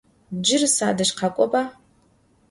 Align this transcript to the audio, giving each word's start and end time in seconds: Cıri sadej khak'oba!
Cıri 0.45 0.69
sadej 0.75 1.09
khak'oba! 1.19 1.61